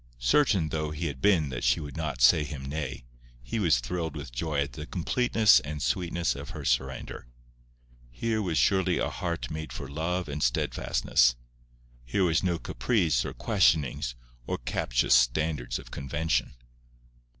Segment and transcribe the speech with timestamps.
[0.17, 3.05] Certain though he had been that she would not say him nay,
[3.43, 7.27] he was thrilled with joy at the completeness and sweetness of her surrender.
[8.09, 11.35] Here was surely a heart made for love and steadfastness.
[12.03, 14.15] Here was no caprice or questionings
[14.47, 16.55] or captious standards of convention.